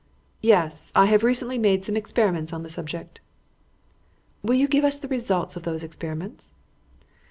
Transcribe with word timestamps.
"Yes. 0.41 0.91
I 0.95 1.05
have 1.05 1.21
recently 1.23 1.59
made 1.59 1.85
some 1.85 1.95
experiments 1.95 2.51
on 2.53 2.63
the 2.63 2.69
subject." 2.71 3.19
"Will 4.41 4.55
you 4.55 4.67
give 4.67 4.83
us 4.83 4.97
the 4.97 5.07
results 5.07 5.55
of 5.55 5.61
those 5.61 5.83
experiments?" 5.83 6.55